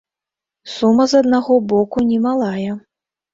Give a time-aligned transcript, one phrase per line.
[0.75, 2.71] Сума, з аднаго боку, немалая.